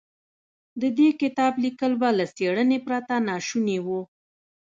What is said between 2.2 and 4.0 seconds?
څېړنې پرته ناشوني و.